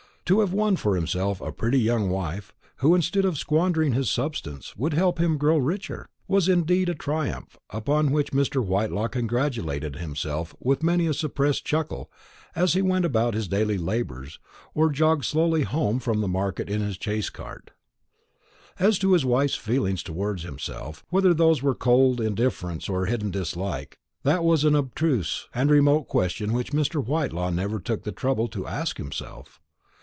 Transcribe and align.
To 0.25 0.39
have 0.39 0.53
won 0.53 0.77
for 0.77 0.95
himself 0.95 1.41
a 1.41 1.51
pretty 1.51 1.79
young 1.79 2.09
wife, 2.09 2.53
who, 2.77 2.95
instead 2.95 3.25
of 3.25 3.37
squandering 3.37 3.91
his 3.91 4.09
substance, 4.09 4.73
would 4.77 4.93
help 4.93 5.19
him 5.19 5.33
to 5.33 5.37
grow 5.37 5.57
richer, 5.57 6.07
was 6.25 6.47
indeed 6.47 6.87
a 6.87 6.95
triumph, 6.95 7.57
upon 7.69 8.11
which 8.11 8.31
Mr. 8.31 8.63
Whitelaw 8.65 9.09
congratulated 9.09 9.97
himself 9.97 10.55
with 10.61 10.83
many 10.83 11.05
a 11.05 11.13
suppressed 11.13 11.65
chuckle 11.65 12.09
as 12.55 12.71
he 12.75 12.81
went 12.81 13.03
about 13.03 13.33
his 13.33 13.49
daily 13.49 13.77
labours, 13.77 14.39
or 14.73 14.89
jogged 14.89 15.25
slowly 15.25 15.63
home 15.63 15.99
from 15.99 16.19
market 16.31 16.69
in 16.69 16.79
his 16.79 16.97
chaise 16.97 17.29
cart. 17.29 17.71
As 18.79 18.97
to 18.99 19.11
his 19.11 19.25
wife's 19.25 19.55
feelings 19.55 20.01
towards 20.01 20.43
himself, 20.43 21.03
whether 21.09 21.33
those 21.33 21.61
were 21.61 21.75
cold 21.75 22.21
indifference 22.21 22.87
or 22.87 23.05
hidden 23.07 23.31
dislike, 23.31 23.97
that 24.23 24.45
was 24.45 24.63
an 24.63 24.75
abstruse 24.77 25.49
and 25.53 25.69
remote 25.69 26.07
question 26.07 26.53
which 26.53 26.71
Mr. 26.71 27.05
Whitelaw 27.05 27.49
never 27.49 27.81
took 27.81 28.03
the 28.03 28.13
trouble 28.13 28.47
to 28.47 28.65
ask 28.65 28.95
himself. 28.95 29.59